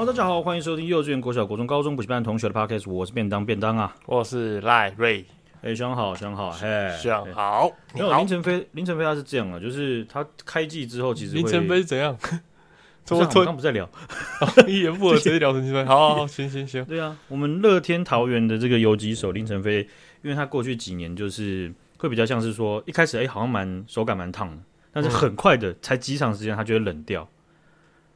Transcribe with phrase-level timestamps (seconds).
[0.00, 5.22] 好，大家好，欢迎收听幼稚园、国小、国中、高中补习班同学的 podcast，我是便当便当啊，我是赖瑞，
[5.60, 7.70] 哎，上好，上好，嘿，上好。
[7.92, 12.16] 没有林晨飞，林晨飞他是这样啊，就是他开季之后，其实林晨飞怎样？
[13.10, 13.86] 我们刚刚不在聊，
[14.66, 15.84] 一言不合直接聊成这样。
[15.86, 16.82] 好好好，行行行。
[16.86, 19.86] 对啊，我们乐天桃园的这个游击手林晨飞，
[20.22, 24.62] 因为他过去几年就是会比较像是说，一开始哎好像蛮手感蛮烫的，
[24.94, 27.28] 但是很快的才几场时间，他就会冷掉。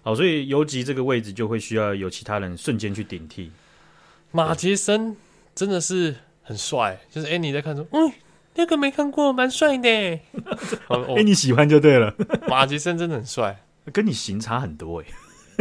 [0.04, 3.50] 好，所以游击这个位置就会需要有其他人瞬间去顶替。
[4.30, 5.16] 马杰森
[5.54, 8.12] 真的是很帅，就是哎你在看说，嗯，
[8.54, 9.88] 那个没看过，蛮帅的。
[11.16, 12.14] 哎，你喜欢就对了。
[12.46, 13.58] 马杰森真的很帅。
[13.92, 15.06] 跟你型差很多哎，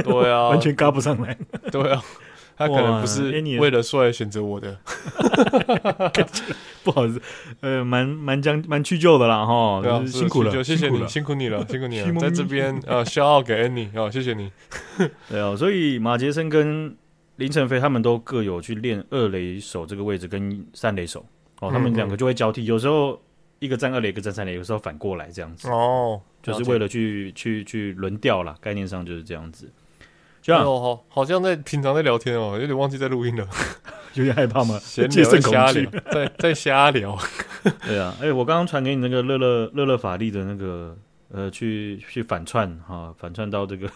[0.03, 1.37] 对啊， 完全嘎不上来。
[1.71, 2.03] 对啊，
[2.55, 4.77] 他可能不是为了帅选择我的，
[6.83, 7.21] 不好意思，
[7.61, 14.51] 呃，蛮蛮将蛮屈就的啦哈，辛苦了，谢谢你，辛苦你了，辛苦你了， 在这边呃，消耗给 Annie 哦，谢谢你。
[15.29, 16.95] 对哦，所以马杰森跟
[17.37, 21.25] 林晨飞他们都各有去练二垒手这个位置跟三垒手
[21.61, 23.19] 哦，他们两个就会交替，有时候
[23.59, 26.21] 一个站二垒，一个站三垒，有时候反过来这样子哦。
[26.43, 29.71] 就是为了去去去轮调啦，概念上就是这样子。
[30.43, 33.47] 这样，哦，好，好像在平常在聊天哦，有点忘记在录音了，
[34.13, 34.77] 有点害怕吗？
[34.83, 37.17] 闲聊瞎聊，在在瞎聊。
[37.87, 40.95] 对啊，哎、欸，我刚刚传给你那个乐乐乐乐法力的那个
[41.31, 43.89] 呃，去去反串哈，反串到这个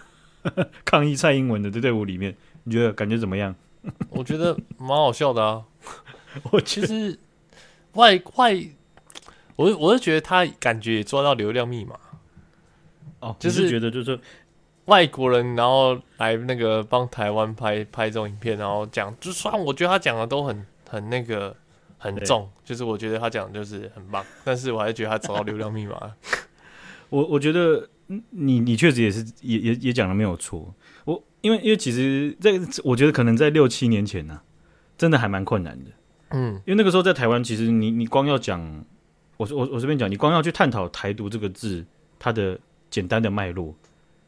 [0.85, 3.53] 抗议蔡英文的这队伍里面，你觉得感觉怎么样？
[4.09, 5.61] 我觉得蛮好笑的啊。
[6.51, 7.19] 我其实
[7.93, 8.55] 外外，
[9.57, 11.95] 我我是觉得他感觉也抓到流量密码。
[13.19, 14.19] 哦，就是觉得就是
[14.87, 21.55] 外国人，然后来那个帮台湾拍拍这种影片，然后讲，就算我觉得他讲的都很很那个
[21.97, 26.13] 很重，就是我觉得他讲的就是很棒，但是我还是觉得他找到流量密码。
[27.09, 27.87] 我我觉得
[28.31, 30.73] 你你确实也是也也也讲的没有错。
[31.05, 32.51] 我因为因为其实在
[32.83, 34.43] 我觉得可能在六七年前呢、啊，
[34.97, 35.91] 真的还蛮困难的。
[36.31, 38.85] 嗯，因为那个时候在台湾，其实你你光要讲，
[39.37, 41.85] 我我我随便讲，你光要去探讨台独这个字，
[42.17, 42.57] 它的。
[42.89, 43.75] 简单的脉络，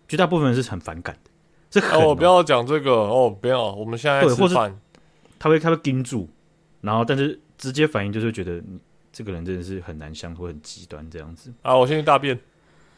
[0.10, 1.32] 绝大部分人是很反感的。
[1.70, 3.72] 这很、喔、哦，不要讲这个哦，不要。
[3.74, 4.76] 我们现在吃饭，
[5.38, 6.28] 他会他会盯住，
[6.82, 8.80] 然后但是直接反应就是觉得你
[9.14, 11.78] 这个人真的是很难相处，很极端这样子啊。
[11.78, 12.38] 我先去大便。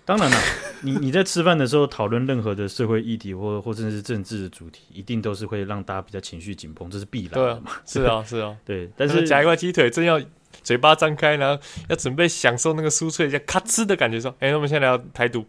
[0.04, 0.38] 当然了，
[0.82, 7.72] 你你在吃饭的时候讨论任何的社会议题或或甚至是政治的主题，一定都是会让大家比较情绪紧绷，这是必然的嘛。
[7.86, 8.90] 是啊，是啊，对。
[8.98, 10.20] 但是夹一块鸡腿正要
[10.64, 15.46] 嘴巴张开，然后要准备享受那个酥脆加咔哧的感觉，说：“哎、欸，那我们现在聊台独。”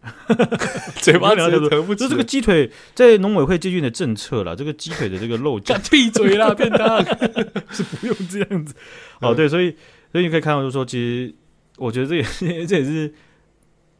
[1.02, 7.04] 嘴巴聊的得不，这这个鸡腿在农委会最近的政策了，这个鸡腿的这个肉价，闭嘴啦， 便当
[7.70, 8.74] 是不用这样子。
[9.20, 9.76] 哦，对，所以
[10.10, 11.34] 所以你可以看到，就是说，其实
[11.76, 13.12] 我觉得这也是这也是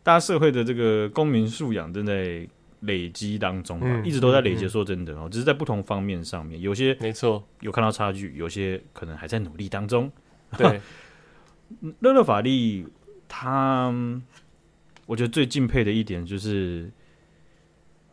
[0.03, 2.49] 大家社会的这个公民素养正在
[2.81, 4.67] 累积当中，嗯，一直都在累积。
[4.67, 10.11] 说真的哦，只是在不同方面上面，有些没错有看到差距，有些可能还在努力当中。
[10.57, 10.81] 对，
[11.99, 12.87] 乐乐法力
[13.29, 13.95] 他。
[15.11, 16.89] 我觉得最敬佩的一点就是，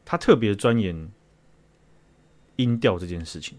[0.04, 1.12] 他特别钻研
[2.56, 3.56] 音调这件事情。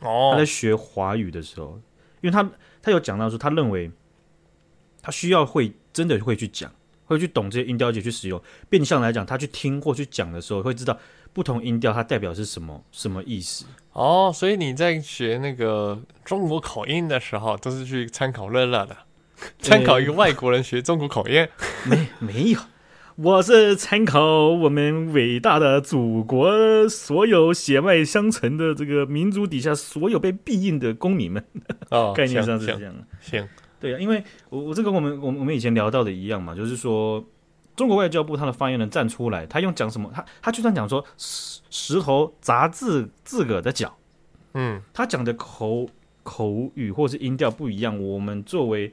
[0.00, 1.80] 哦，他在学华语的时候，
[2.20, 2.46] 因为他
[2.82, 3.90] 他有讲到说，他认为
[5.00, 6.70] 他需要会真的会去讲，
[7.06, 8.38] 会去懂这些音调，而且去使用。
[8.68, 10.98] 变相来讲，他去听或去讲的时候，会知道
[11.32, 13.64] 不同音调它代表是什么什么意思。
[13.92, 18.94] 哦，所以你在学那个中国口音的时候，都是去参考乐乐的，
[19.58, 21.36] 参考一个外国人学中国口音？
[21.40, 21.50] 欸、
[21.86, 22.60] 没没有。
[23.16, 31.44] 我是参考我们伟大的祖国所有血脉相承的这个民族底下所有被庇应的公民们，
[31.90, 33.06] 哦， 概念上是这样的。
[33.20, 33.48] 行，
[33.78, 37.24] 对啊，因为我我这跟我们我们我们以前聊到的一样嘛，就是说
[37.76, 40.10] 中国外交部他的发言人站出来，他用讲什么？
[40.12, 43.96] 他他就算讲说石石头砸自自个的脚，
[44.54, 45.88] 嗯，他讲的口
[46.24, 48.92] 口语或是音调不一样，我们作为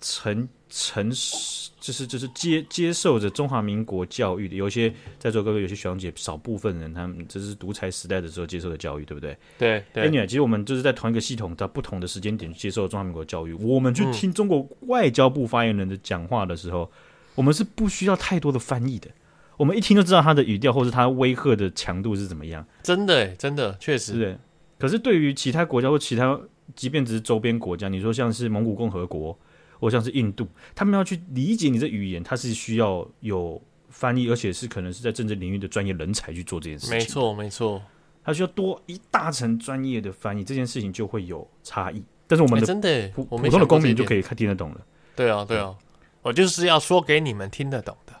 [0.00, 1.70] 诚诚实。
[1.84, 9.36] 就是就是接接受着中华民国教育的，有些在座各位有些学长姐，少部分人，他们这是独裁时代的时候接受的教育，对不对？
[9.58, 10.08] 对对。
[10.08, 13.52] Anyway，其实我们就是在同一个系统，在不同的时间点接受中华民国教育。
[13.52, 16.98] 我们去听中国外交部发言人的讲话的时候，嗯，
[17.34, 19.10] 我们是不需要太多的翻译的，
[19.58, 22.66] 我们一听就知道他的语调或是他威吓的强度是怎么样。
[22.82, 24.14] 真的，真的，确实。
[24.14, 24.38] 对。
[24.78, 26.40] 可是对于其他国家或其他，
[26.74, 29.38] 即便只是周边国家，你说像是蒙古共和国。
[29.84, 33.60] 或像是印度，他们要去理解你的语言，他是需要有
[33.90, 36.96] 翻译，而且是可能是在政治领域的专业人才去做这件事情。
[36.96, 37.82] 没错，没错，
[38.24, 42.02] 他需要多一大层专业的翻译，这件事情就会有差异。
[42.26, 44.80] 但是我们的、欸、真的普普通的公民就可以看听得懂了。
[45.14, 45.76] 对啊，对啊，
[46.22, 48.14] 我就是要说给你们听得懂的。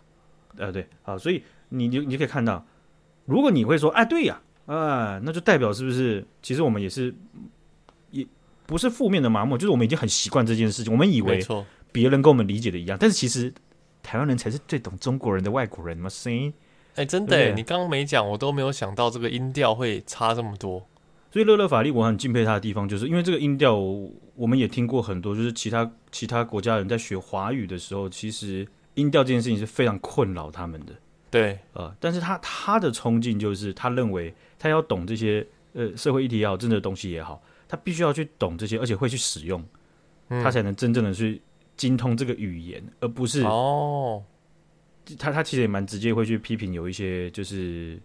[0.58, 2.62] 呃，对，好，所以你你你可以看到，
[3.24, 6.22] 如果你会说，哎，对呀，啊，那就代表是不是？
[6.42, 7.12] 其实我们也是，也
[8.66, 10.92] 不是负面的麻木，就是我们已经很习惯这件事情。
[10.92, 11.44] 我们以为
[11.92, 13.52] 别人跟我们理解的一样，但是其实
[14.02, 16.08] 台湾人才是最懂中国人的外国人嘛。
[16.08, 16.52] 声音，
[16.94, 20.86] 哎，真的，你刚刚没讲，我都没有想到这个音调会差这么多。
[21.30, 23.74] 所以乐乐法力，我很敬佩他的地方，就是因为这个音调，
[24.36, 28.64] 我们也听过很多，就是其他其他国家人在学华语的时候，其实
[28.94, 30.92] 音调这件事情是非常困扰他们的。
[31.30, 37.42] 对，呃，但是他他的冲劲就是，他认为他要懂这些呃社会议题也好，政治的东西也好，
[37.74, 39.60] 他必须要去懂这些，而且会去使用，
[40.28, 41.42] 嗯、他才能真正的去
[41.76, 44.22] 精通这个语言，而不是哦，
[45.18, 48.00] 他他其实也蛮直接会去批评有一些就是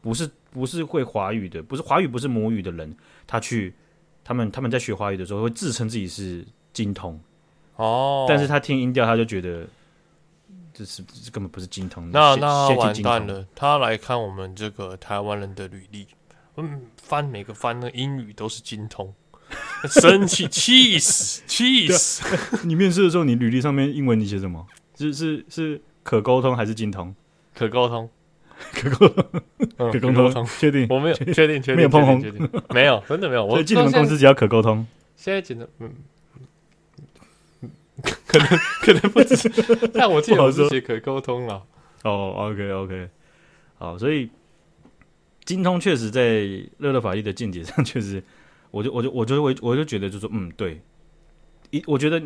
[0.00, 2.92] 不是不是会华语的，不是华语不是母语的人，
[3.28, 3.72] 他去
[4.24, 7.20] 他们他们在学华语的时候会自称自己是精通
[7.76, 9.64] 哦，但是他听音调他就觉得。
[10.78, 13.46] 这是这根本不是精通，那那他完蛋了。
[13.54, 16.06] 他来看我们这个台湾人的履历，
[16.56, 19.14] 嗯，翻每个翻的英语都是精通，
[19.88, 22.24] 生气气死 气死！
[22.66, 24.66] 你面试的时候，你履历上面英文你写什么？
[24.98, 27.14] 是是是可沟通还是精通？
[27.54, 28.08] 可沟通，
[28.72, 29.42] 可沟通，
[29.92, 30.86] 可沟通，确定？
[30.90, 32.22] 我没有确定，确定没有碰红，
[32.70, 33.44] 没有，真的没有。
[33.44, 34.86] 我进你们公司只要可沟通。
[35.16, 35.92] 现在真的，嗯。
[38.26, 38.46] 可能
[38.82, 39.48] 可能不止，
[39.94, 41.62] 但我记得我是写可沟通了。
[42.04, 43.08] 哦，OK OK，
[43.78, 44.28] 好，所以
[45.46, 46.40] 精通确实在
[46.76, 48.22] 乐乐法医的见解上，确实，
[48.70, 50.82] 我就我就我就我我就觉得就是说，嗯，对，
[51.70, 52.22] 一我觉得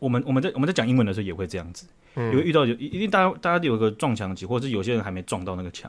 [0.00, 1.86] 我们我们在我们在讲英文的时候也会这样子，
[2.16, 5.88] 嗯，因为遇到有一定大家大家有个撞墙期，或者是有些人还没撞到那个墙，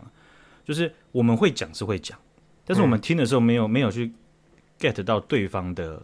[0.64, 2.16] 就是我们会讲是会讲，
[2.64, 4.12] 但是我们听的时候没有没有去
[4.80, 6.04] get 到对方的。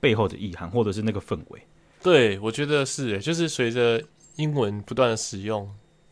[0.00, 1.60] 背后的意涵，或者是那个氛围，
[2.04, 4.00] 对，我觉得是，就是随着
[4.36, 5.68] 英文不断的使用，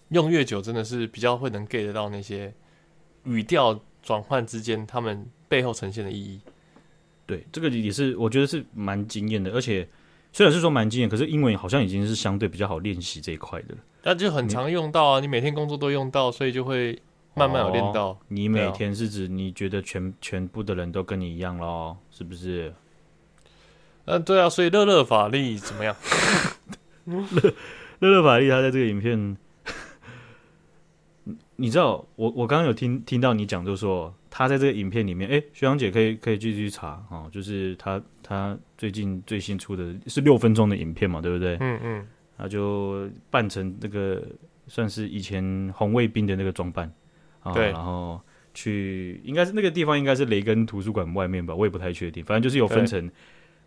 [0.08, 2.52] 用越久，真的是比较会能 get 到那些
[3.26, 6.40] 语调转换之间，他们背后呈现的意义。
[7.26, 9.86] 对，这个也是我觉得是蛮惊艳的，而且
[10.32, 13.74] 虽然是说蛮惊艳，可是英文好像已经是相对比较好练习这一块的，
[14.04, 16.96] 那就很常用到啊，你每天工作都用到，所以就会
[17.34, 18.10] 慢慢有练到。
[18.10, 22.72] 哦，你每天是指你觉得全全部的人都跟你一样咯，是不是？
[24.04, 25.96] 嗯，对啊，所以乐乐法力怎么样？
[27.06, 27.54] 乐
[27.98, 29.36] 乐乐法力，他在这个影片，
[31.56, 41.56] 你知道，我我刚刚有听听到你讲，就是说他在这个影片里面，哎，学长姐可以可以继续查啊、哦，就是他他最近最新出的是六分钟的影片嘛，对不对？
[41.60, 42.06] 嗯嗯，
[42.38, 44.22] 他就扮成那个
[44.68, 46.92] 算是以前红卫兵的那个装扮
[47.40, 48.20] 啊，对，然后
[48.54, 53.10] 去应该是那个地方应该是雷根图书馆外面吧，我也不太确定，反正就是有分成。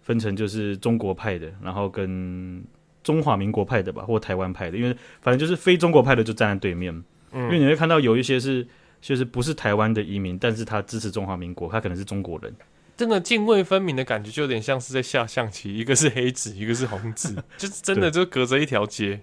[0.01, 2.63] 分成就是中国派的，然后跟
[3.03, 7.03] 中华民国派的吧，或台湾派的，因为反正就是非中国派的就站在对面。
[7.31, 8.65] 嗯，因为你会看到有一些是
[9.01, 12.53] 就是不是台湾的移民，但是他支持中华民国，他可能是中国人。
[12.97, 19.21] 真的泾渭分明的感觉，就有点像是在下象棋，一个是黑子， 一个是红子，就是真的就隔着一条街，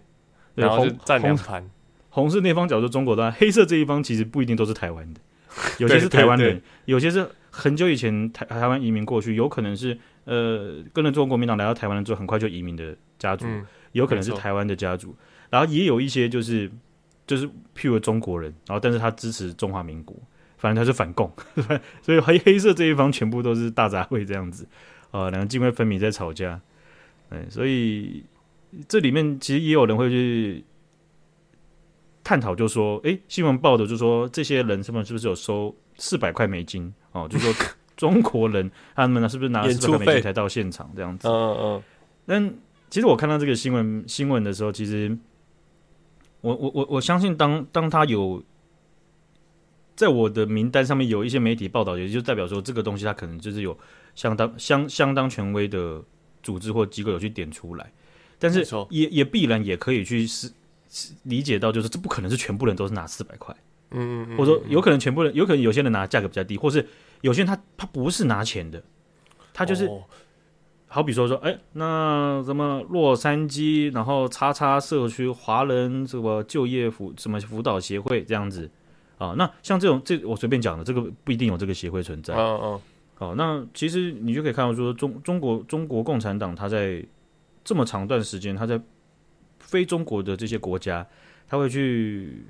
[0.55, 1.69] 然后就站两盘。
[2.09, 5.21] 红是那方角，就中国端；黑色这一方其实不一定都是台湾的，
[5.79, 9.99] 有些是台湾人，有些是很久以前台台湾移民过去，有可能是。
[10.27, 15.15] 呃，跟着中国国民党来到台湾之后，很快就移民的家族，嗯、有可能是台湾的家族，
[15.51, 16.69] 然后也有一些就是
[17.27, 20.17] 就是譬如中国人，然后但是他支持中华民国，
[20.59, 21.31] 反正他是反共，
[22.03, 24.65] 所以黑黑色这一方全部都是大杂烩这样子，
[25.11, 26.61] 啊、呃，两个泾渭分明在吵架，
[27.31, 28.25] 嗯，所以
[28.89, 30.65] 这里面其实也有人会去
[32.23, 36.93] 探讨，就说，哎，新闻报的就说这些人他们是不是有收四百块美金？
[37.13, 37.53] 哦，就说。
[37.97, 41.27] 中国人他们呢，是不是拿了四百美金才到现场这样子？
[41.27, 41.83] 嗯嗯。
[42.27, 42.55] 但
[42.91, 45.17] 其实我看到这个新闻新闻的时候，其实
[46.47, 48.43] 我我我我相信当，当当他有
[49.97, 53.77] 在我的名单上面有一些媒体报道，也就代表说这个东西它可能就是有
[54.15, 56.03] 相当相相当权威的
[56.43, 57.93] 组织或机构有去点出来。
[58.39, 60.53] 但是也也必然也可以去是
[61.25, 63.55] 理解到，就是这不可能是全部人都是拿四百块。
[63.91, 64.37] 嗯嗯。
[64.37, 66.87] 或者说有可能全部人，有可能有些人拿价格比较低，或是。
[67.23, 68.81] 有些人他他不是拿钱的，
[69.55, 69.91] 他就是，
[70.97, 78.71] 好比说说，哎，那什么洛杉矶，然后叉叉社区华人什么就业辅什么辅导协会这样子
[79.19, 82.33] 啊，那像这种这我随便讲的，这个不一定有这个协会存在。
[82.33, 82.81] 嗯嗯，
[83.17, 87.05] 好，那其实你就可以看到说，中中国中国共产党他在
[87.63, 88.81] 这么长段时间，他在
[89.59, 91.07] 非中国的这些国家，
[91.47, 92.43] 他会去。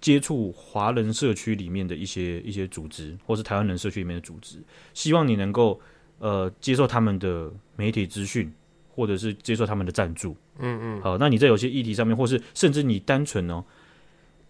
[0.00, 5.80] 接触华人社区里面的一些一些组织，或是台湾人社区里面的组织，希望你能够
[6.18, 8.52] 呃接受他们的媒体资讯，
[8.94, 10.36] 或者是接受他们的赞助。
[10.58, 11.02] 嗯嗯。
[11.02, 13.64] 好，那你在有些议题上面，或是甚至你单纯哦，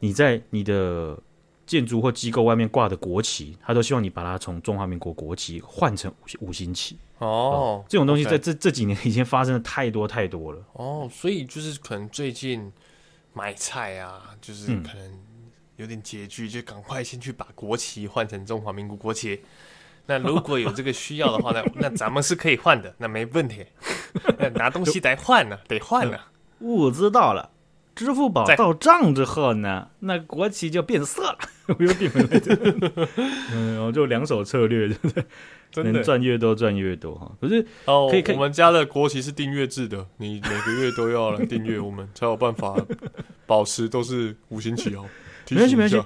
[0.01, 1.19] 你在你的
[1.67, 6.99] 建筑或机构外面挂的国旗，他都希望你把它从中华民国国旗换成五五星旗。
[7.19, 10.63] 哦，哦，这种东西在这这几年已经发生的太多太多了。
[10.75, 12.71] 哦，所以就是可能最近
[13.33, 15.19] 买菜啊，就是可能
[15.77, 19.41] 有点拮据，就赶快先去把国旗换成中华民国国旗。
[20.07, 23.65] 那如果有这个需要的话，呢 那咱们是可以换的，那没问题。
[24.55, 26.19] 拿东西得换呢，得换呢。
[26.61, 27.51] 物资到了，
[27.95, 31.39] 支付宝到账之后呢，那国旗就变色了，
[31.79, 32.41] 我又变回来。
[33.53, 35.25] 嗯，然后就两手策略，对不对？
[35.91, 37.33] 能赚越多赚越多哈。
[37.41, 42.77] 可是哦，可以，可以，我们家的国旗是订阅制的，你每个月都要来订阅，我们才有办法
[43.47, 45.05] 保持都是五星旗哦。
[45.51, 45.97] 没关系，没关系，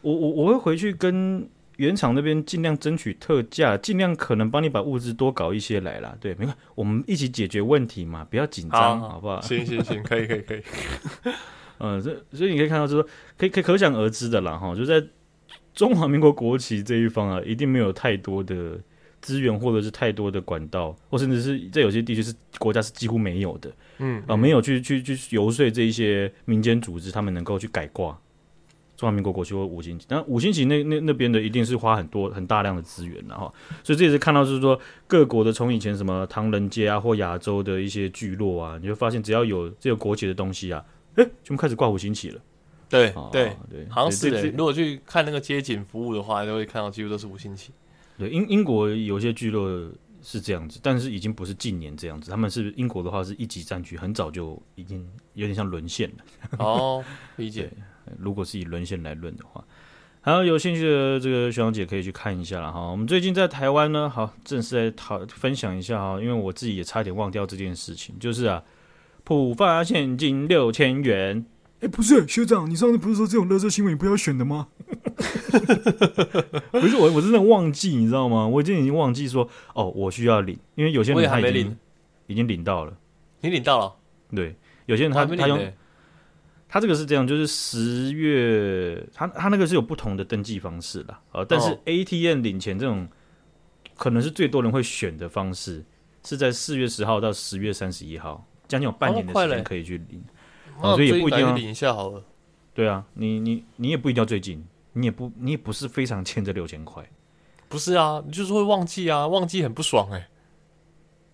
[0.00, 1.48] 我我我会回去跟。
[1.78, 6.16] 原厂那边尽量争取特价，尽量可能帮你把物资多搞一些来啦。
[6.20, 9.40] 对，没关系，我们一起解决问题嘛，不要紧张，好，好不好？
[9.40, 10.62] 行行行，可以可以可以。
[11.78, 15.00] 嗯，所以所以你可以看到，就是说，可以可以可想而知的啦，哈，就在
[15.72, 18.76] 中华民国国旗这一方啊，一定没有太多的
[19.20, 28.18] 资源，或者是太多的管道，或甚至是在有些地区是国家是几乎没有的，嗯啊，没有去去去游说这一些民间组织，他们能够去改挂。
[28.98, 33.50] 中华民国国旗或五星旗，那五星旗那那那边的一定是花很多很大量的资源的哈，
[33.84, 42.40] 所以这也是看到就是说各国的从以前什么唐人街啊或亚洲的一些聚落啊，你会发现只要有这个国旗的东西啊，哎、欸，就开始挂五星旗了。
[42.88, 44.44] 对对对，好像是的。
[44.50, 47.70] 如果去看那个街景服务的话，都会看到几乎都是五星旗。
[48.18, 49.68] 对，英英国有些聚落
[50.22, 56.16] 是这样子，但是已经不是近年这样子，他们是英国的话是一级战区，很早就已经有点像沦陷了。
[56.58, 57.04] 哦，
[57.36, 57.70] 理解。
[58.18, 59.64] 如果是以沦陷来论的话，
[60.20, 62.80] 好，有兴趣的这个学长姐可以去看一下了哈。
[62.80, 68.62] 我们最近在台湾呢，好，正式来讨分享一下哈，因为我自己也差点忘掉这件事情，就是啊，
[69.24, 71.46] 普发现金六千元。
[71.80, 74.66] 哎、欸，不是学长，你上次不是说这种垃圾新闻你不要选的吗？
[76.72, 78.48] 不是我，我真的忘记，你知道吗？
[78.48, 81.76] 我已经已经忘记说哦，我需要领，因为有些人他已经还没领，
[82.26, 82.92] 已经领到了。
[83.40, 83.94] 你领到了？
[84.34, 85.72] 对，有些人他他用。
[86.68, 93.08] 他这个是这样，就是十月，他他那个是有不同的登记方式啦，呃，但是 ATM 领钱这种
[93.96, 95.82] 可能是最多人会选的方式，
[96.22, 100.22] 是在四月十号到十月三十一号，将近有半年的时间可以去领，
[100.80, 102.22] 哦，所以也不一定要领一下好了。
[102.74, 107.08] 对啊，你你你也不一定要最近，你也不你也不是非常欠这六千块，
[107.68, 110.28] 不是啊，你就是会忘记啊，忘记很不爽哎、欸。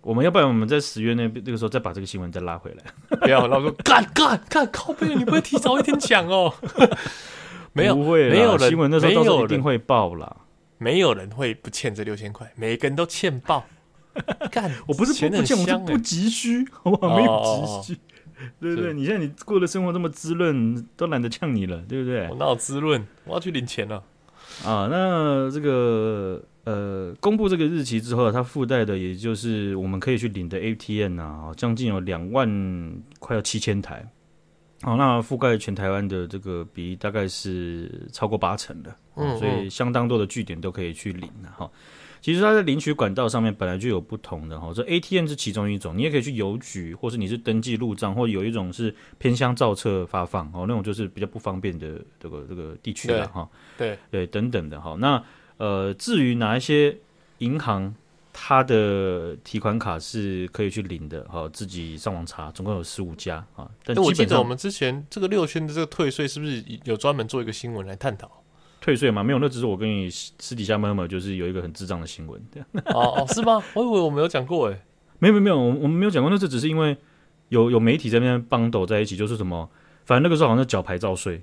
[0.04, 2.84] 我们要不然我们在十月那那个时候再把这个新闻再拉回来，
[3.18, 6.54] 不要，然后说 干干干靠背，你不会提早一天讲哦？
[7.72, 10.36] 没有，不会，没有人新闻那时候都一定会爆啦，
[10.78, 13.64] 没有人会不欠这六千块，每个人都欠爆。
[14.52, 17.16] 干，我不是不欠，我是不急需，好不好？
[17.16, 18.00] 没有急需，
[18.60, 18.92] 对不对？
[18.92, 22.28] 你现在你过的生活这么滋润，都懒得呛你了，对不对？
[22.28, 23.04] 我哪有滋润？
[23.24, 24.00] 我要去领钱了。
[24.62, 26.42] 啊，那这个。
[26.64, 32.48] 呃，公布这个日期之后，它附带的也就是我们可以去领的 ATM 啊，将近有两万，
[33.18, 34.02] 快要七千台。
[34.80, 41.70] 好，那覆盖全台湾的这个比例大概是超过八成的，嗯，嗯，所以相当多的据点都可以去领的哈。
[42.24, 53.46] 其实它在领取管道上面本来就有不同的哈，这 ATM 是其中一种，你也可以去邮局，或是你是登记入账，或有一种是偏乡造册发放哦，那种就是比较不方便的这个这个地区了哈。
[53.76, 55.22] 对对，等等的哈，那。
[55.56, 56.98] 呃，至于哪一些
[57.38, 57.94] 银行，
[58.32, 63.70] 它的提款卡是可以去领的，哈，自己上网查，总共有十五家啊。
[63.84, 68.28] 但我记得我们之前这个六千的这个退税，是不是有专门做一个新闻来探讨
[68.84, 69.24] 退税吗？
[69.24, 72.38] 没有，那只是我跟你私底下问问，就是有一个很智障的新闻。
[72.92, 73.62] 哦哦，是吗？
[73.72, 74.78] 我以为我没有讲过，哎，
[75.20, 76.94] 没有没有没有，我我们没有讲过，那这只是因为
[77.48, 79.66] 有有媒体在那边帮抖在一起，就是什么，
[80.04, 81.42] 反正那个时候好像是缴牌照税，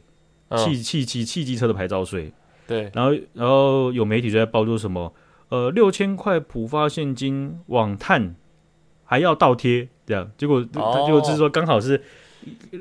[0.55, 2.31] 汽汽汽汽机车的牌照税。
[2.67, 5.11] 对，然后然后有媒体就在报，说什么
[5.49, 8.35] 呃六千块普发现金网探
[9.03, 12.01] 还要倒贴这样，结果他、哦、就是说刚好是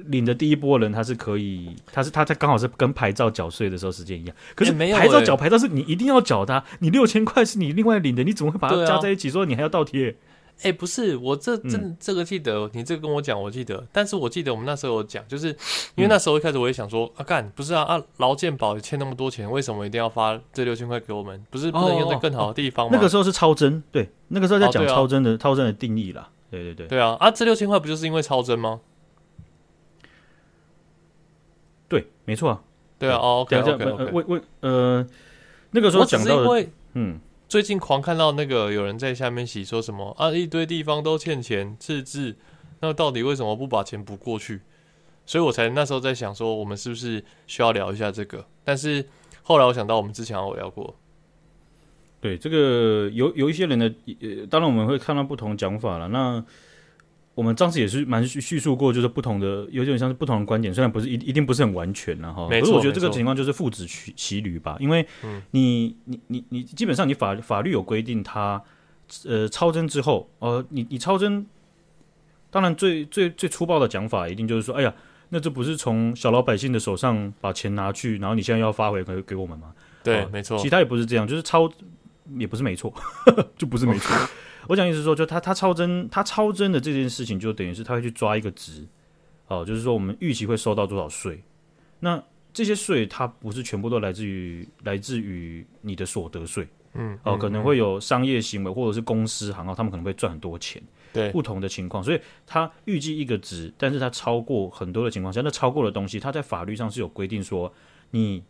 [0.06, 10.16] 领的第一波人，他是可以，他是他他刚好是跟牌照缴税的时候时间一样，可是牌照缴牌照是你一定要缴的，你六千块是你另外领的，你怎么会把它加在一起说你还要倒贴？
[10.62, 13.82] 哎、欸，不是，我这这这个记得，你这个跟我讲，我记得。
[13.90, 15.48] 但是我记得我们那时候有讲，就是
[15.94, 21.42] 因为那时候一开始我也想说，啊干，不是啊啊，劳健保欠那么多钱，为什么一定要发这六千块给我们？
[21.48, 22.90] 不是不能用在更好的地方吗？
[22.92, 26.28] 那个时候是超征，对，那个时候在讲超征的超征的定义啦。
[26.50, 28.80] 对对对，对啊啊，这六千块不就是因为超征吗？
[31.90, 32.62] 对，没错啊。
[32.98, 34.04] 对啊，哦，OK OK OK。
[34.12, 35.06] 为为呃，
[35.72, 37.20] 那个时候讲到的，嗯。
[37.48, 42.36] 最近狂看到那个有人在下面写说什么啊，一堆地方都欠钱赤字，
[42.78, 44.60] 那到底为什么不把钱补过去？
[45.26, 48.46] 所以我才那时候在想说，我们是不是需要聊一下这个？
[48.62, 49.04] 但是
[49.42, 50.94] 后来我想到，我们之前有聊过，
[52.20, 56.06] 对这个有有一些人的，呃，当然我们会看到不同讲法了。
[56.06, 56.44] 那
[57.34, 62.48] 我们当时也是蛮叙述过，就是不同的，有点像是不同的观点，虽然不是一一定不是很完全了哈。
[62.48, 65.06] 可是我觉得这个情况就是父子骑驴吧，因为
[65.52, 68.62] 你你你你基本上你法法律有规定，他
[69.26, 71.46] 呃超征之后，呃你你超征，
[72.50, 74.94] 当然最最最粗暴的讲法一定就是说，哎呀。
[75.32, 79.72] 那这不是从小老百姓的手上把钱拿去，然后你现在要发回给给我们吗？
[80.02, 80.58] 对，没错。
[80.58, 81.70] 其他也不是这样，就是超，
[82.36, 82.92] 也不是没错，
[83.56, 84.12] 就不是没错。
[84.70, 88.86] 我讲意思是说，就他他超征，他超征的这件事情，就等于是他会去抓一个值，
[89.48, 91.42] 哦，就是说我们预期会收到多少税。
[91.98, 92.22] 那
[92.52, 100.80] 这些税，它不是全部都来自于来自于你的所得税，嗯，哦，可能会有商业行为或者是公司行号，他们可能会赚很多钱。
[101.12, 107.74] 对不同的情况，所以他预计一个值，但是他超过很多的情况下，那超过的东西，他在法律上是有规定说，
[108.12, 108.44] 你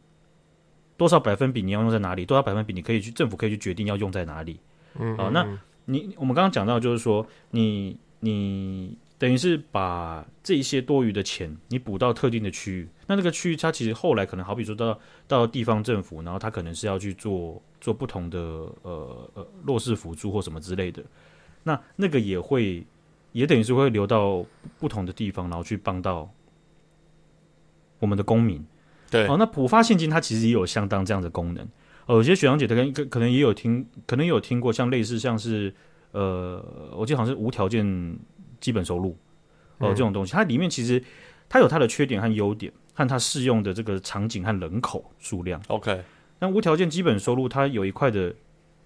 [0.99, 4.61] 多少百分比你要用在哪里，多少百分比你可以去政府可以去决定要用在哪里。
[4.97, 18.39] 嗯，嗯，好，那你我们刚刚讲到就是说，你你等于是把这一些多余的钱，你补到特定的区域，那那个区域它其实后来可能好比说到到地方政府，然后它可能是要去做做不同的
[18.83, 21.03] 呃呃弱势辅助或什么之类的。
[21.65, 22.87] 那那个也会，
[23.33, 24.45] 也等于是会流到
[24.79, 26.33] 不同的地方，然后去帮到
[27.99, 28.65] 我们的公民。
[29.11, 31.69] 对，哦，那补发现金它其实也有相当这样的功能。
[32.07, 35.73] 呃，有些学长姐可能可可能也有听，可能也有听过像类似像是
[36.13, 36.65] 呃，
[36.97, 38.19] 我记得好像是无条件
[38.61, 39.11] 基本收入
[39.79, 41.03] 哦、呃嗯、这种东西，它里面其实
[41.49, 45.63] 它有它的缺点和优点，和它适用的这个场景和人口数量。
[45.69, 46.03] OK，
[46.39, 48.35] 那无条件基本收入它有一块的。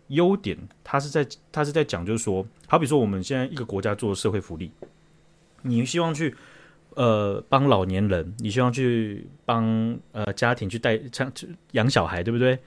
[0.08, 0.54] 优点，
[0.84, 4.70] 它是在它是在讲，就是说，好比说我们现在一个国家做社会福利，
[5.62, 6.36] 你希望去
[6.90, 11.32] 呃帮老年人，你希望去帮呃家庭去带养
[11.72, 12.58] 养小孩，对不对？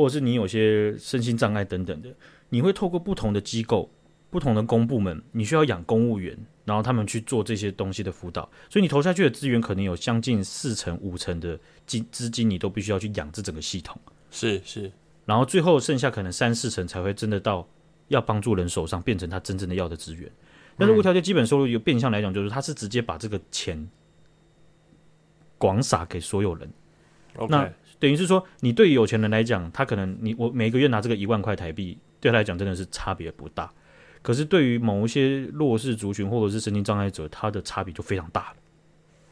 [0.00, 2.08] 或者是你有些身心障碍等等的，
[2.48, 3.90] 你会透过不同的机构、
[4.30, 6.34] 不同的公部门，你需要养公务员，
[6.64, 14.00] 然后他们去做这些东西的辅导，所以你投下去的资源可能有将近四成、五成的金资金，你都必须要去养这整个系统。
[14.30, 14.90] 是是。
[15.26, 17.68] 然后最后剩下可能三四成才会真的到
[18.08, 20.32] 要帮助人手上，变成他真正的要的资源。
[20.78, 23.86] 但是无条件基本收入有变相来讲，就是他是直接把这个钱
[25.58, 26.72] 广撒给所有人。
[27.48, 33.70] 那等于是说，你对于有钱人来讲，他可能你我每个月拿这个一万块台币，对他来讲真的是差别不大。
[34.22, 38.56] 可是对于某一些弱势族群或者是身心障碍者，他的差别就非常大了。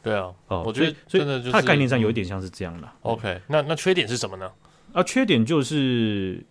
[0.03, 2.87] 对啊，哦，我觉得真的就是他的概念上有一点像是这样的。
[2.87, 4.51] 嗯、OK，那那缺点是什么呢？
[4.93, 6.45] 啊，缺点就是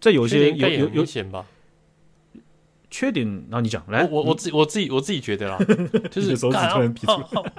[0.00, 1.46] 在有些有有有险吧。
[2.92, 5.58] 缺点，然后你讲来，我我自己我自己我自己觉得啦，
[6.12, 7.12] 就是手指突然比出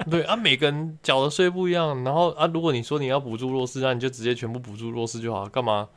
[0.10, 5.90] 对啊，每个人缴的税不一样，然后啊，如果你说你要补助弱势，那你就直接全部补助弱势就好，干嘛？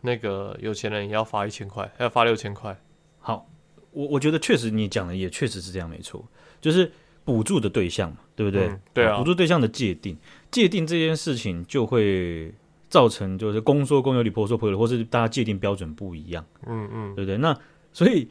[0.00, 2.76] 那个有钱人也要发一千块，要发六千块？
[3.20, 3.48] 好，
[3.92, 6.26] 我我觉得确实你讲的也确实是这样，没错，
[6.60, 6.90] 就是
[7.24, 8.68] 补助的对象嘛，对不对？
[8.68, 10.16] 嗯、对啊，补助对象的界定，
[10.50, 12.52] 界定这件事情就会。
[12.88, 17.36] 造成就是公说公有理，婆说婆有理，或是大家界定标准不一样，嗯嗯，对不对？
[17.36, 17.54] 那
[17.92, 18.28] 所以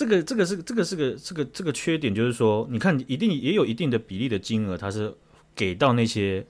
[0.00, 5.14] 这个这个是这个是个这个这个缺点，就是说，你看一定也有一定的比例的金额，它是
[5.54, 6.42] 给到那些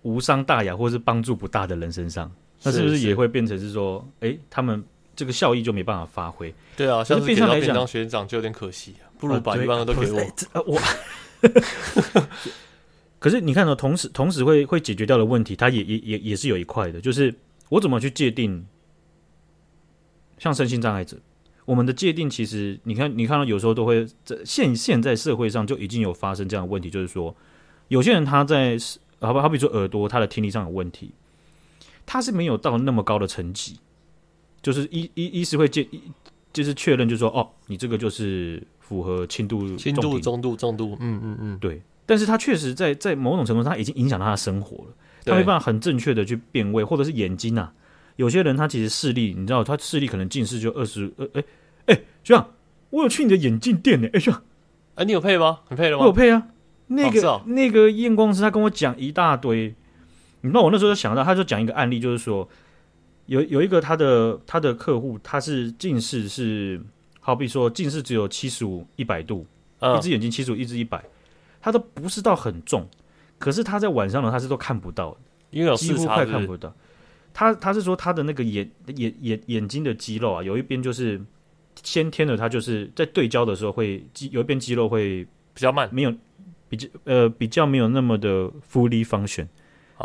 [0.00, 4.82] 无伤大雅或是帮助不大的人身上，那是不是也会变成是说，哎，他们
[5.14, 6.54] 这个效益就没办法发挥？
[6.74, 10.18] 对啊，像是变相来讲，当学长就有点可惜，不如把一万个都给我，
[10.54, 10.80] 呃，我。
[13.18, 17.34] 可是你看到，同时同时会会解决掉的问题，它也也也也是有一块的，就是
[17.68, 18.66] 我怎么去界定，
[20.38, 21.18] 像身心障碍者，
[21.64, 27.34] 我们的界定其实，你看你看到有时候都会在现现在社会上就已经有发生这样的问题，就是说
[27.88, 28.76] 有些人他在
[29.20, 31.12] 好不好比说耳朵他的听力上有问题，
[32.06, 33.78] 他是没有到那么高的层级，
[34.62, 35.86] 就是医医医师会建
[36.52, 41.80] 就是确认就是说哦，你这个就是符合轻度、轻度、中度、重度，嗯嗯嗯，对。
[42.06, 44.94] 但是他确实在在某种程度上，他已经影响到他的生活了。
[45.24, 47.72] 他没办法很正确的去辨位，或者是眼睛啊。
[48.20, 51.44] 有些人他其实视力，你知道，他视力可能近视就二十呃，哎
[51.86, 52.52] 哎，学长，
[52.90, 54.06] 我有去你的眼镜店呢。
[54.12, 54.42] 哎，学长，
[54.96, 55.60] 哎，你有配吗？
[55.70, 56.02] 你配了吗？
[56.02, 56.48] 我有配啊。
[56.88, 59.74] 那个、哦哦、那个验光师他跟我讲一大堆。
[60.42, 62.46] 你知道我那时候就想到，他就讲一个案例，就是说
[63.24, 66.78] 有有一个他的他的客户，他是近视是
[67.20, 69.46] 好比说近视只有七十五一百度，
[69.78, 71.02] 嗯、一只眼睛七十五，一只一百。
[71.62, 72.86] 他都不是到很重，
[73.38, 75.16] 可是他在晚上呢，他是都看不到，
[75.50, 76.74] 因为有视差，几乎快看不到。
[77.40, 81.18] 他他是说他的那个眼眼眼眼睛的肌肉啊，有一边就是
[81.82, 85.24] 先天的，他就是在对焦的时候会肌有一边肌肉会
[85.54, 86.14] 比较慢，没有
[86.68, 88.28] 比较呃比较没有那么的
[88.70, 89.46] fully function，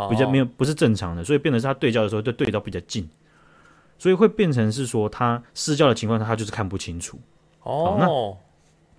[0.08, 3.06] 比较没有不是正常的，所以变成是他对焦的时候就对到比较近，
[3.98, 7.20] 所以会变成是说他失焦的情况下，他就是看不清楚。
[7.64, 8.38] 哦，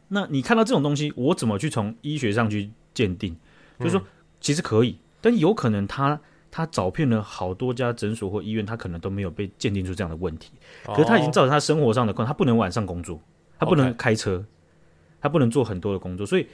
[0.10, 3.36] 那那你看到这种东西，我怎么去从医学上去鉴定？
[3.80, 4.04] 就是说，
[4.39, 10.51] 其实可以，但有可能他他找遍了好多家诊所或医院，他可能都没有被鉴定出这样的问题。
[10.86, 13.19] 可是他已经造成他生活上的困难，他不能晚上工作，
[13.60, 14.45] 他不能开车，
[15.21, 16.25] 他不能做很多的工作。
[16.25, 16.47] 所以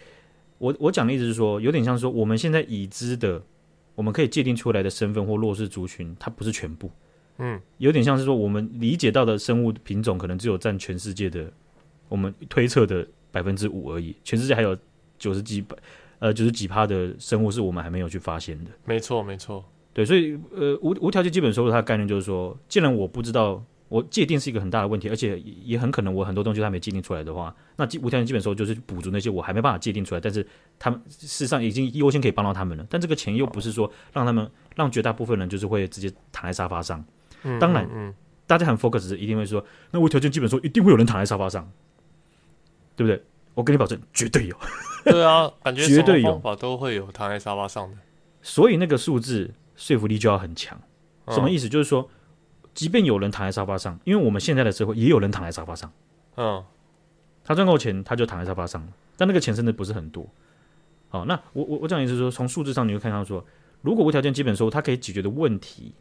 [0.57, 3.41] 我我讲的意思是说，有点像说我们现在已知的。
[3.95, 6.89] 我们可以界定出来的身份或弱势族群，它不是全部，
[7.37, 11.45] 嗯，有点像是说我们理解到的生物品种，可能只有占全世界的
[12.09, 14.15] 我们推测的百分之五而已。
[14.23, 14.75] 全世界还有
[15.19, 15.77] 九十几百
[16.17, 18.71] 呃九十几趴的生物是我们还没有去发现的。
[18.83, 23.63] 没错，没错，对，所以呃无无条件基本收入它的概念就是说，既然我不知道。
[23.89, 30.43] 我界定是一个很大的问题，而且也很可能我很多东西它没界定出来的话，那无条件基本收入就是补足那些我还没办法界定出来，但是
[30.79, 32.83] 他们事实上已经优先可以帮到他们了。
[32.89, 37.05] 但这个钱又不是说让他们让绝大部分人就是会直接躺在沙发上。
[37.43, 38.11] 嗯、当然，嗯，
[38.47, 41.69] 大家很 focus 一定会说，那无条件基本收入一定会有人躺在沙发上，
[42.95, 43.23] 对不对？
[43.53, 44.57] 我跟你保证，绝对有。
[45.05, 47.97] 对啊，感觉绝对有方法都会有躺在沙发上的。
[48.41, 49.53] 所以那个数字
[49.83, 50.79] 说服力就要很强。
[51.27, 51.67] 什么意思？
[51.67, 52.09] 就是说。
[52.75, 55.93] 即便有人躺在沙发上，因为我们现在的社会也有人躺在沙发上。
[56.37, 56.65] 嗯，
[57.43, 58.83] 他赚够钱，他就躺在沙发上，
[59.15, 60.27] 但那个钱真的不是很多。
[61.09, 63.45] 好，那我我我讲的意思是说，从数字上你会看到说，
[63.81, 65.93] 如果无条件基本收入，它可以解决的问题，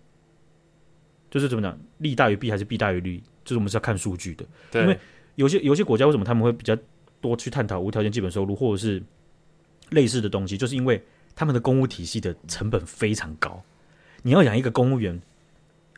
[1.30, 4.46] 就是怎么讲，利大于弊还是弊大于利，就是我们是要看数据的。
[4.70, 4.98] 对，因为
[5.34, 6.74] 有些有些国家为什么他们会比较
[7.20, 9.02] 多去探讨无条件基本收入或者是
[9.90, 11.04] 类似的东西，就是因为
[11.36, 13.62] 他们的公务体系的成本非常高，
[14.22, 15.20] 你要养一个公务员。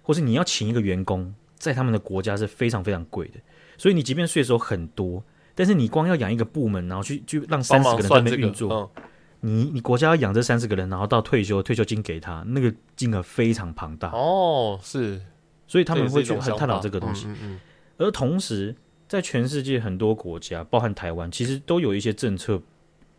[0.07, 3.41] 或是你要请一个员工，在他们的国家是非常非常贵的，
[3.79, 8.93] 所以你即便税收很多，但是你光要养一个部门，然后去去让三十个人在那边运作，
[9.41, 15.19] 你你国家要养这三十个人，然后到退休退休金给他，那个金额非常庞大哦，是，
[15.67, 17.27] 所以他们会去很探讨这个东西。
[17.27, 17.61] 嗯嗯嗯、
[17.97, 18.77] 而同时，
[19.09, 22.61] 在全世界很多国家，包含台湾，其实都有一些政策，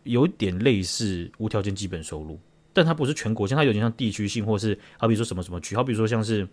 [0.04, 2.40] 有点类似无条件基本收入，
[2.76, 6.48] 但它不是全国性，它有点像地区性，或是好比说什么什么区，好比说像是。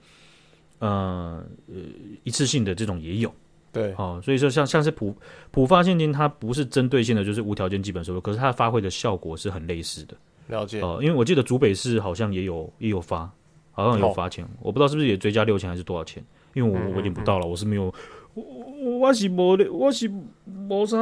[0.78, 1.76] 呃呃，
[2.24, 3.32] 一次性的这种也有，
[3.70, 5.14] 对，哦，所以说像像是普
[5.52, 10.16] 普发现金，它不是针对性的，就是无条件基本收入，可是它发挥的效果是很类似的。
[10.48, 13.30] 了解，哦、呃，因为我记得竹北市好像也有也有发，
[13.70, 16.20] 好像有发钱，哦、我不知道是不是也追加六千还是多少钱，
[16.54, 17.94] 因为我我已经不到了，嗯嗯我是没有，
[18.35, 20.11] 我我是没的，我是
[20.44, 20.96] 没啥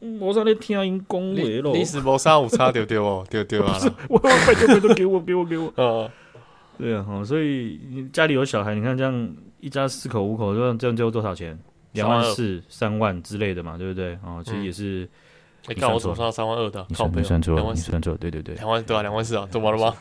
[0.00, 3.78] 没啥在听因讲话咯，你是无啥有差对对哦，对对啊，
[4.08, 6.10] 我拜托拜托给我给我给我，给我嗯。
[6.78, 11.58] 对啊，哦，所以家里有小孩，你看这样一家四口五口，这样这样就多少钱？
[11.92, 14.18] 两万四、三万之类的嘛，对不对？
[14.22, 15.08] 哦，其实也是。
[15.68, 19.92] 你看我手上三万二的，你算错了，你算错了，对对对，两万对啊，两万四啊，怎么了吗？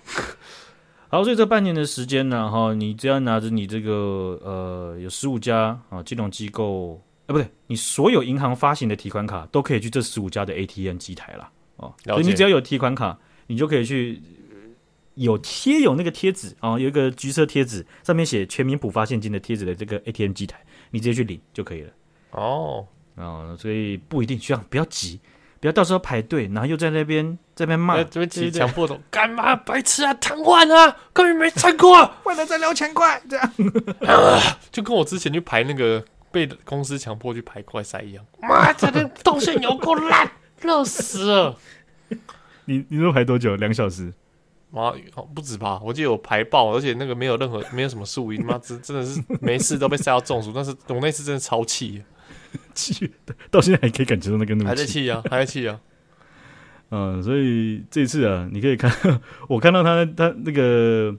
[1.09, 14.21] 好，所以这半年的时间呢，哈，你只要拿着你这个呃，有十五家啊金融机构，哎，不对，你所有银行发行的提款卡都可以去这十五家的 ATM 机台了，哦，所以你只要有提款卡，你就可以去。
[15.15, 20.59] 有贴有那个贴纸啊，有一个橘色贴纸，上面写全民普发现金的贴纸的这个 ATM 机台，
[20.91, 21.89] 你直接去领就可以了。
[22.31, 22.85] 哦，
[23.15, 25.21] 哦，所以不一定需要，不要急，
[25.61, 33.53] 不要到时候排队，然后又在那边在那边骂，这边急强迫症，干嘛白痴啊，瘫痪啊，根本没参过， 为了这六千块，这样，
[34.01, 36.03] 啊， 就跟我之前去排那个
[36.35, 41.57] 被公司强迫去排快筛一样，妈，这边动线有够烂，热死了。
[42.65, 43.55] 你你说排多久？
[43.55, 44.13] 两小时。
[44.69, 44.93] 妈，
[45.33, 45.79] 不止吧？
[45.81, 50.51] 我记得有排爆，而且那个没有任何没有什么树荫，妈真真的是没事都被塞到中暑。
[50.53, 52.03] 但是我那次真的超气，
[52.75, 53.09] 气
[53.49, 55.79] 到现在还可以感觉到那个怒气，还在气啊，还在气啊。
[56.91, 58.91] 嗯，所以这次啊，你可以看，
[59.47, 61.15] 我看到他他那个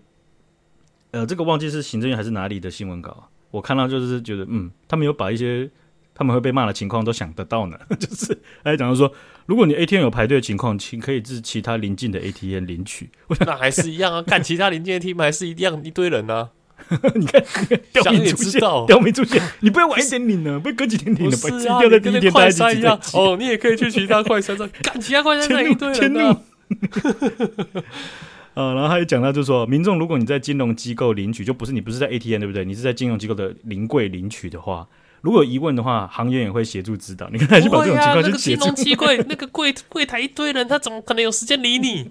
[1.13, 5.71] 呃，这个忘记是行政院还是哪里的新闻稿，我看到就是觉得嗯，他们有把一些。
[6.19, 9.13] 他们会被骂的情况都想得到呢， 就是还讲到说，
[9.45, 13.11] 如果你 ATM 有排队的情况，请可以至其他邻近的 ATM 领取。
[13.41, 16.49] 那还是一样啊， 干其他邻近的 ATM 还是一样一堆人啊。
[17.15, 17.45] 你看，
[17.93, 22.99] 刁民出现，刁民出现，你不要晚一点领呢，不要隔几天领呢，不是啊，跟那快餐一样。
[23.13, 26.41] 哦，你也可以去其他快餐上，干其他快餐站一堆人啊。
[28.57, 32.65] 呃，然后他也讲到，就是说，民众如果你在金融机构领取，就不是你不是在 ATM 对不对？
[32.65, 34.89] 你是在金融机构的临柜领取的话。
[35.21, 37.29] 如果有疑问的话，行员也会协助指导。
[37.31, 38.63] 你看，他去把这种情况去解决。
[38.63, 42.11] 那个金融机柜，那个柜柜台一堆人，他怎么可能有时间理你？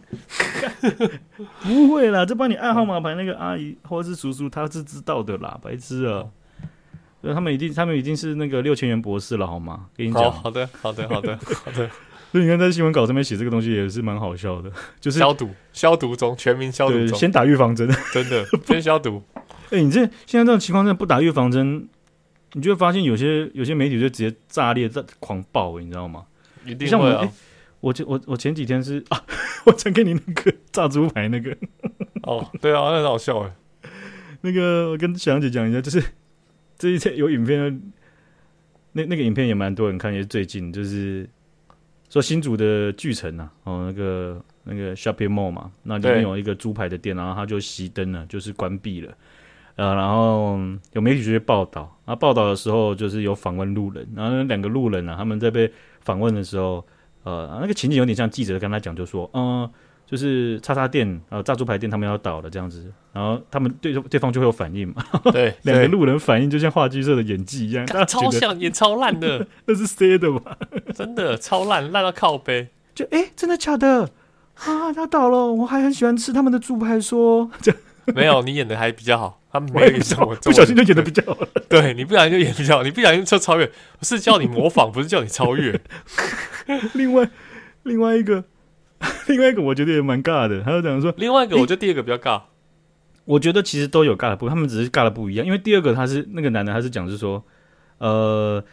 [1.63, 6.25] 不会啦，这帮你按号码牌那个阿姨或者是叔叔，他是知道的啦，白痴啊！
[7.21, 9.87] 对，他们已经，他们已经是那个六千元博士了，好吗？
[9.97, 11.89] 跟你讲，好的，好的，好的，好的。
[12.35, 14.69] 所以你看在新闻稿上面写这个东西也是蛮好笑的，
[14.99, 19.23] 就是消毒消毒中，全民消毒中，先打预防针，真的 先消毒。
[19.69, 21.87] 哎、欸，你这现在这种情况，真的不打预防针，
[22.51, 26.25] 你就会发现有些有些媒体就直接炸裂、在狂爆，你知道吗？
[26.65, 27.21] 一定会啊！
[27.21, 27.25] 像
[27.79, 29.23] 我，欸、我我我前几天是啊，
[29.65, 31.55] 我传给你那个 炸猪排那个。
[32.23, 33.55] 哦，对啊，那很好笑哎。
[34.41, 36.03] 那个我跟小杨姐讲一下，就是
[36.77, 37.81] 这一次有影片，
[38.91, 41.29] 那那个影片也蛮多人看，也是最近就是
[42.09, 49.13] 说新竹的巨城啊，哦，那个那个 shopping mall 嘛，那里面有一个猪排的店，然后它就熄灯了，就是关闭了。
[49.75, 50.57] 呃，然后
[50.93, 56.85] 有媒体去报道，啊报道的时候就是有访问路人，然后那两个路人啊，他们在被访问的时候，
[57.23, 59.69] 呃，那个情景有点像记者跟他讲，就说，嗯，
[60.05, 70.57] 就是叉叉店，呃，炸猪排店他们要倒了这样子，然后他们对对方就会有反应嘛，对，两个路人反应就像话剧社的演技一样，超像演超烂的，那是谁的吧？
[70.95, 74.09] 真的超烂，烂到靠背，就哎，真的假的
[74.55, 74.93] 啊？
[74.93, 77.51] 他倒了，我还很喜欢吃他们的猪排说。
[78.15, 79.41] 没有，你演的还比较好。
[79.51, 81.47] 他们没有演这么，不小心就演的比较好了。
[81.67, 83.65] 对，你不小心就演比较好，你不小心就超越。
[83.99, 85.79] 我是叫你模仿，不是叫你超越。
[86.93, 87.27] 另外，
[87.83, 88.43] 另外一个，
[89.27, 90.61] 另外一个，我觉得也蛮尬的。
[90.61, 92.41] 他就讲说，另外一个，我觉得第二个比较尬。
[93.23, 95.45] 我觉得其实都有尬的部分，他们只是尬的不一样。
[95.45, 97.43] 因为第二个他是那个男的，他是讲是说，
[97.97, 98.63] 呃。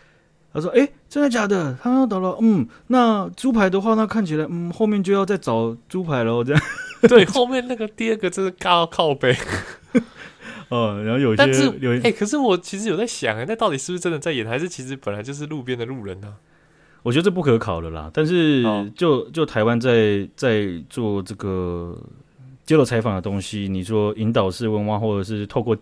[0.55, 1.75] 他说：“哎、欸，真的假的？
[1.83, 2.37] 他要倒了。
[2.43, 6.45] 嗯，那猪排的话，那看起来，嗯，后面就要再找猪排了。
[6.45, 6.63] 这样，
[7.09, 9.35] 对，后面那个第二个真的靠靠背。
[10.69, 16.35] 哦，然后有些，但是，有哎、欸，可是我其实有在想，哎，那到底是不是真的在演，还是其实本来就是路边的路人呢、啊？
[17.03, 18.11] 我觉得这不可考的啦。
[18.13, 18.63] 但是
[18.95, 21.99] 就，就就台湾在在做这个
[22.67, 25.75] 接受采访的东西，你说引导式问话，或者是透过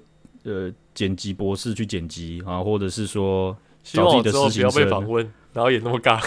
[0.44, 6.22] 呃剪辑博士去剪辑啊，或者是说。”希望我之后不要被访问，然后也那么尬。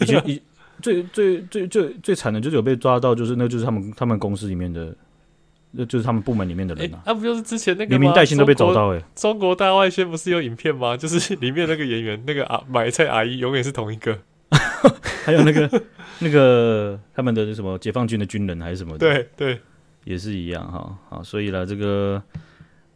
[0.00, 0.40] 以前以
[0.80, 4.94] 最最最最最惨的就是有被抓到，就是那就是他们他们公司里面的，
[5.72, 7.02] 那就是他们部门里面的人啊。
[7.04, 9.04] 那、欸啊、不就是之前那个连名带姓都被找到哎、欸。
[9.14, 10.96] 中国大外宣不是有影片吗？
[10.96, 14.18] 就是里面那个演员那个啊 买菜阿姨永远是同一个，
[15.24, 15.82] 还有那个
[16.20, 19.60] 那个他们的什么解放军的军人还是什么的，对对，
[20.04, 20.98] 也是一样哈。
[21.10, 22.22] 好，所以呢这个。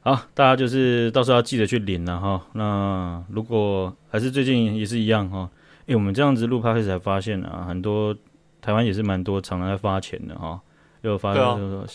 [0.05, 2.47] 好，大家就是到时候要记得去领了哈。
[2.53, 5.49] 那如果还是最近也是一样哈，
[5.87, 8.15] 因为，我们这样子录 podcast 才发现啊，很多
[8.61, 10.61] 台湾也是蛮多常常在发钱的哈，
[11.01, 11.87] 又发说说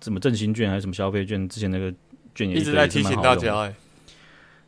[0.00, 1.94] 怎么振兴券还是什么消费券，之前那个
[2.34, 3.74] 券也一,一直在提醒大家哎。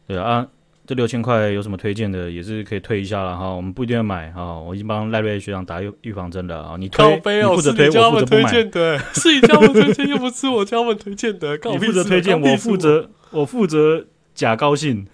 [0.06, 0.46] 对啊。
[0.86, 3.48] 这六千块有什么推荐的，也是可以推一下了哈。
[3.48, 6.76] 我们不一定要买哈，我已经帮赖瑞学长打预预防针了啊。
[6.78, 8.50] 你推，你负责推，我负责不买。
[9.14, 11.58] 是你叫我推荐，又不是我叫我们推荐的。
[11.72, 15.06] 你负责推荐，我负责我负责假高兴。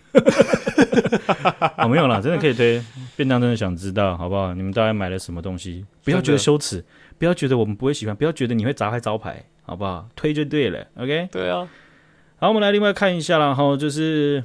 [1.78, 2.82] 我 没有啦，真的可以推。
[3.14, 4.52] 便当真的想知道好不好？
[4.54, 5.86] 你们大概买了什么东西？
[6.02, 6.84] 不要觉得羞耻，
[7.16, 10.08] 不要觉得我们不会喜欢，不要觉得你会砸坏招牌，好不好？
[10.16, 11.28] 推就对了，OK？
[11.30, 11.68] 对啊。
[12.38, 14.42] 好，我们来另外看一下然后就是。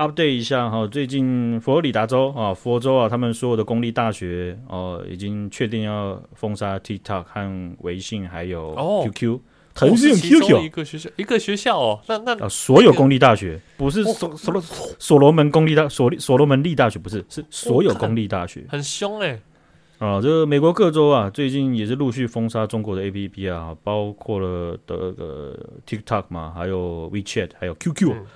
[0.00, 9.40] Update 一下哈，最近佛罗里达州啊，佛州啊，他们所有的公立大学哦，已经确定要封杀 TikTok 和微信，还有 QQ，
[9.74, 14.62] 腾讯 QQ 一个学校一个学校哦，那那、啊、所有公立大学不是所所罗
[14.98, 18.64] 所罗门公立大所所罗门立大学不是是所有公立大学。
[18.70, 19.38] 很凶哎
[19.98, 25.54] 啊，这个美国各州啊，最近也是陆续封杀中国的 APP 啊，包括了的个
[25.86, 28.12] TikTok 嘛，还有 WeChat，还有 QQ。
[28.14, 28.26] 嗯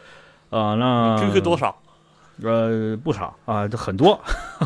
[0.54, 1.76] 啊、呃，那 QQ 多少？
[2.42, 4.12] 呃，不少啊，这很多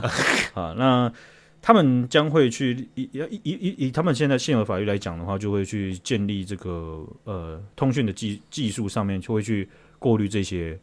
[0.55, 0.75] 啊。
[0.77, 1.11] 那
[1.63, 10.79] 他们将会去以以以以以他们现在现有法律来讲的话，就会去建立这个呃通讯的技技术上面，就会去过滤这些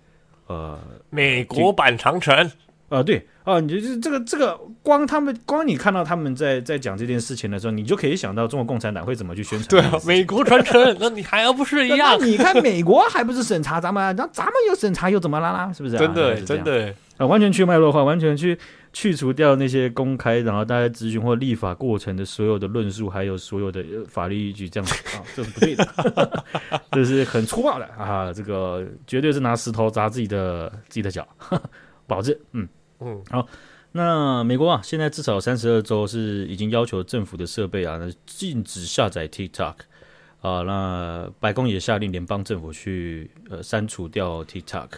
[0.48, 2.52] 呃美国版长城。
[2.96, 9.68] 啊、呃，对啊，你就是这个这个，光他们光你看到他们在在讲这件事情的时候，你就可以想到中国共产党会怎么去宣传。
[9.68, 12.18] 对啊，美国传承，那你还要不是 一样？
[12.26, 15.74] 你看美国还不是审查咱们，那咱们又审查又怎么啦啦？
[15.74, 16.00] 是不是、啊？
[16.00, 18.58] 真的，真的啊，完全去脉络化，完全去
[18.94, 26.44] 去除掉那些公开，然后大家咨询或立法过程的所有的论述，还有所有的法律依据，这样子啊，这是不对的，
[26.94, 31.28] 这是很粗暴的啊，这个绝对是拿石头砸自己的自己的脚。
[32.08, 32.68] 保证，嗯
[33.00, 33.48] 嗯，好，
[33.92, 39.76] 那美国啊，现在至少三十二州是已经要求政府的设备啊，禁止下载 TikTok
[40.42, 44.90] 啊，那白宫也下令联邦政府去呃删除掉 TikTok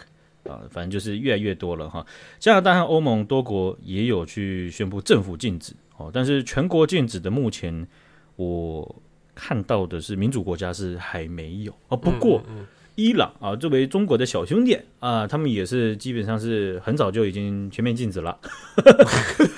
[0.44, 2.06] 啊，反正就是越来越多了哈。
[2.38, 7.86] 加拿大和欧盟多国也有去宣布政府禁止哦，但是全国禁止的目前
[8.36, 8.96] 我
[9.34, 12.38] 看到的是民主国家是还没有哦，不过。
[12.48, 12.66] 嗯嗯嗯
[12.98, 18.36] 伊朗啊，作为中国的小兄弟啊，他们也是基本上是很早就已经全面禁止了。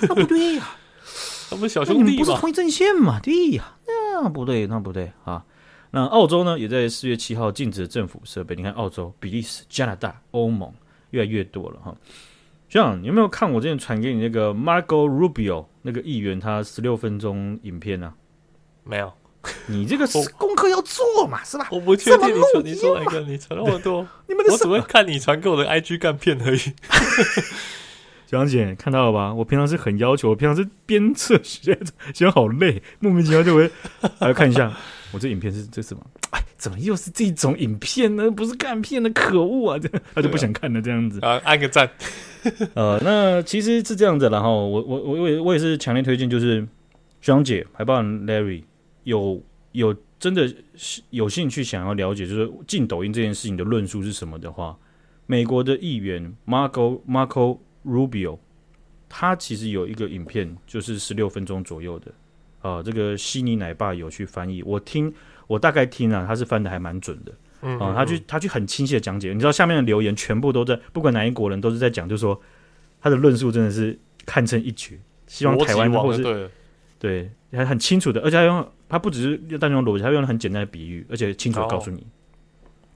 [0.07, 0.75] 那 不对呀，
[1.49, 3.19] 他们小兄弟不是同一阵线嘛？
[3.19, 3.63] 对呀，
[4.21, 5.43] 那不对，那不对啊。
[5.89, 8.55] 那澳洲呢，也在四月七号禁止政府设备。
[8.55, 10.71] 你看，澳洲、比利时、加拿大、欧盟
[11.09, 11.95] 越来越多了哈。
[12.69, 18.13] 这样，你有没有看我之前传给你那个 Marco Rubio 那个议员他十六分钟影片呢、啊？
[18.83, 19.11] 没有。
[19.67, 21.67] 你这个功课要做嘛，是吧？
[21.71, 26.59] 我不确定你传你说哪个，你传那么多， 你们的我只会看你传给我的 IG 干片而已。
[28.27, 29.33] 小杨姐看到了吧？
[29.33, 33.69] 我平常是很要求，我平常是鞭策学生，学生好累，莫名其妙就会
[34.19, 34.71] 来看一下。
[35.11, 36.01] 我这影片是这是什么？
[36.29, 38.31] 哎，怎么又是这种影片呢？
[38.31, 39.77] 不是干片的，可恶啊！
[39.77, 41.89] 这他就不想看了，这样子啊，按个赞。
[42.73, 46.61] 呃，那其实是这样子，然后我我我我也我也是强烈推荐，就是
[47.19, 48.63] 学长姐还包含 Larry
[49.03, 54.77] 有有真的是有兴趣想要了解，就是进抖音这件事情的论述是什么的话，
[55.25, 58.37] 美国的议员 Marco Marco Rubio，
[59.09, 62.11] 他其实有一个影片，就是十六分钟左右的。
[62.61, 65.11] 啊、呃，这个悉尼奶爸有去翻译，我听
[65.47, 67.31] 我大概听啊，他是翻的还蛮准的，
[67.63, 72.39] 嗯，嗯，嗯、呃，他去他去很清晰的讲解，你知道下面的留言全部都在，不管哪一国人都是在讲，就是说
[73.01, 76.51] 他的论述真的是堪称一绝，希望台湾或是
[77.01, 82.05] 对，对，还很清楚的，而且他用他不只是单用逻辑，他用了很简单的比喻，而且清楚的告诉你，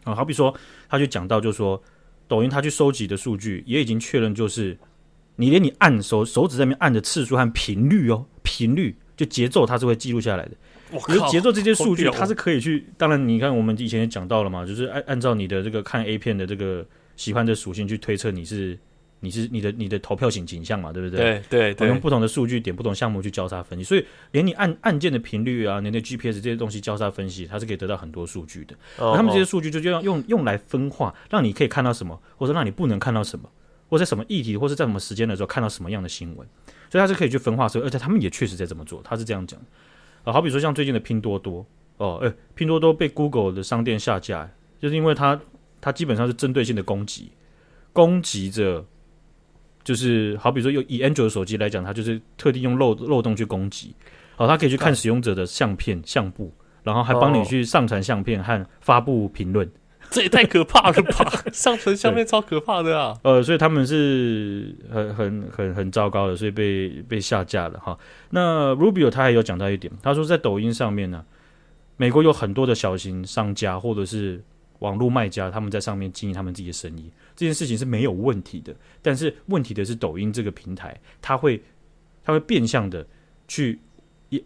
[0.03, 0.55] 啊、好比说
[0.87, 1.81] 他就讲到，就是说
[2.27, 4.77] 抖音他去收集的数据也已经确认，就是
[5.37, 8.95] 你连你按手手指在那边按的次数和频率哦，频率。
[9.17, 10.51] 就节奏它是会记录下来的，
[10.91, 18.77] 我觉得节奏这些数据它是可以去，当然你看我们以前也讲到了嘛，就是按按照你的这个看 A 片的这个喜欢的属性去推测你是
[19.25, 21.19] 你是你的你的投票型倾向嘛，对不对？
[21.19, 28.75] 对对对，用不同的数据点不同项目去交叉分析，所以连你按按键的频率啊，你的 GPS 这些东西交叉分析，它是可以得到很多数据的。
[28.99, 33.49] 哦他们这些数据就就要用用来分化，让你可以看到什么，或者让你不能看到什么，
[33.89, 36.47] 或者在什么议题，或是在什么时间的时候看到什么样的新闻。
[36.89, 39.01] 所以它是可以去分化，所以而且他们也确实在这么做。
[39.03, 39.59] 他是这样讲，
[40.23, 41.65] 啊，好比说像最近的拼多多
[41.97, 45.39] 哦，诶，拼多多被 Google 的商店下架，就是因为它
[45.81, 47.31] 它基本上是针对性的攻击，
[47.91, 48.85] 攻击着，
[49.85, 53.95] 就是好比说用以 Android 手机来讲，它就是特地用漏漏洞去攻击，
[54.35, 56.51] 哦，它可以去看使用者的相片相簿，
[56.83, 59.71] 然后还帮你去上传相片和发布评论。
[60.11, 61.31] 这也太可怕了吧！
[61.51, 63.17] 上传相片超可怕的啊。
[63.23, 67.97] 呃，所以他们是很很很很糟糕的，所以被被下架了哈。
[68.29, 71.25] 那 Rubio 他还有讲到一点，他说在抖音上面呢，
[71.97, 74.43] 美国有很多的小型商家或者是
[74.79, 78.75] 网络卖家，他们在上面经营他们自己的生意，这件事情是没有问题的。
[79.01, 81.61] 但是问题的是抖音这个平台，它会
[82.23, 83.05] 它会变相的
[83.47, 83.79] 去。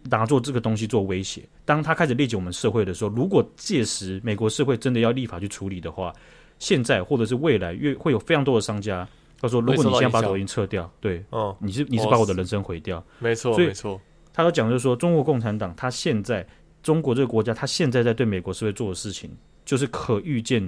[0.08, 6.12] 拿做这个东西做威胁，当他开始列举我们社会的时候，如果届时美国社会真的要立法去处理的话，
[6.60, 9.08] 现在或者是未来，越会有非常多的商家
[9.40, 14.00] 他说，如果你现在把抖音撤掉，对，哦，你是你是把我的人生毁掉，没错，没错。
[14.32, 16.46] 他都讲就是说，中国共产党他现在
[16.84, 19.28] 中国这个国家，他现在在对美国社会做的事情，
[19.70, 20.60] 就是可预见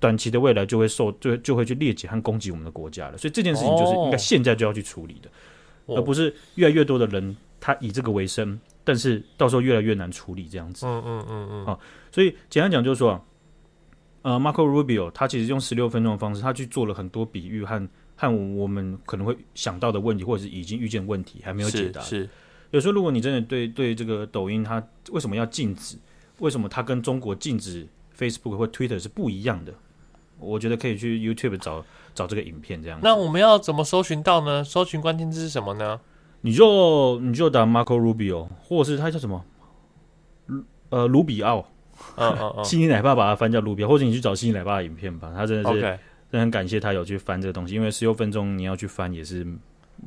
[0.00, 3.16] 短期的未来就会受就就会去猎取和攻击我们的国家了。
[3.16, 5.30] 所以这件事情就是应该现在就要去处理的，
[5.86, 7.36] 哦、而不是越来越多的人。
[7.60, 10.86] 他以这个为生，但是到时候越来越难处理这样子。
[10.86, 11.66] 嗯嗯嗯嗯。
[11.66, 11.78] 好、哦，
[12.10, 13.24] 所以简单讲就是说，
[14.22, 22.00] 呃，Marco Rubio 他其实用十六分钟的方式，他去做了很多比喻和和我们可能会想到的问题，或者是已经遇见问题还没有解答。
[22.00, 22.22] 是。
[22.22, 22.30] 是
[22.70, 25.96] 有时候如果你真的对对这个抖音它为什么要禁止，
[26.38, 27.84] 为什么它跟中国禁止
[28.18, 29.72] Facebook 或 Twitter 是不一样的，
[30.38, 32.98] 我觉得可以去 YouTube 找找这个影片这样。
[33.02, 34.64] 那我们要怎么搜寻到呢？
[34.64, 36.00] 搜寻关键字是什么呢？
[36.40, 39.44] 你就你就打 Marco Rubio，或者是他叫什么？
[40.90, 41.68] 呃，卢比奥，
[42.16, 45.32] 嗯嗯嗯，悉尼奶爸把它翻叫卢比奥，或者你去找悉尼奶爸的影片吧。
[45.34, 45.90] 他真的是，真
[46.32, 49.46] 的很感谢他有去翻这个东西，因为十六分钟你要去翻也是。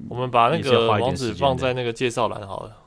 [0.07, 2.77] 我们把那个网址放在那个介绍栏好了，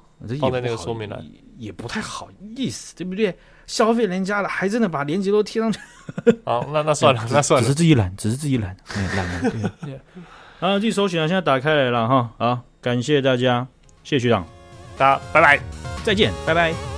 [0.41, 1.23] 放在那个说明栏
[1.59, 3.37] 也不太好意思，对不对？
[3.67, 5.79] 消费人家了，还真的把链接都贴上去。
[6.45, 8.77] 好，那那算了，那算了，只是自己懒，只是自己懒，
[9.17, 9.51] 懒了。
[9.83, 10.01] 对，
[10.61, 12.61] 好，自己搜寻啊，现在打开来了哈，好。
[12.83, 13.67] 感谢大家，
[14.03, 14.47] 谢谢学长，
[14.99, 15.59] 大家拜拜，
[16.05, 16.94] 再见，拜拜。